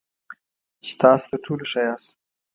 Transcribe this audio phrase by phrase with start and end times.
[0.85, 2.09] چې تاسو تر ټولو ښه یاست.